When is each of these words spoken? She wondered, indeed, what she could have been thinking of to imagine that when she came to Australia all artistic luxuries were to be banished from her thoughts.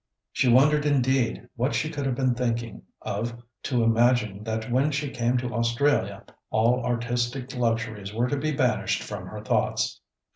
She 0.33 0.49
wondered, 0.49 0.87
indeed, 0.87 1.47
what 1.55 1.75
she 1.75 1.91
could 1.91 2.07
have 2.07 2.15
been 2.15 2.33
thinking 2.33 2.81
of 3.03 3.39
to 3.61 3.83
imagine 3.83 4.43
that 4.45 4.71
when 4.71 4.89
she 4.89 5.11
came 5.11 5.37
to 5.37 5.53
Australia 5.53 6.23
all 6.49 6.83
artistic 6.83 7.53
luxuries 7.55 8.11
were 8.11 8.27
to 8.27 8.37
be 8.37 8.51
banished 8.51 9.03
from 9.03 9.27
her 9.27 9.41
thoughts. 9.43 10.01